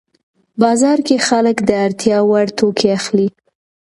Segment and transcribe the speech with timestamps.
[0.61, 3.27] بازار کې خلک د اړتیا وړ توکي اخلي